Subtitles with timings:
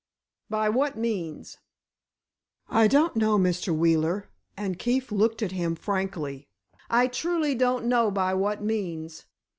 [0.49, 1.59] "By what means?"
[2.67, 3.69] "I don't know, Mr.
[3.71, 6.47] Wheeler," and Keefe looked at him frankly.
[6.89, 9.25] "I truly don't know by what means.